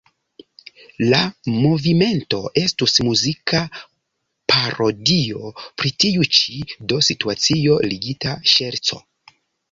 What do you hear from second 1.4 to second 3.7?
movimento estus muzika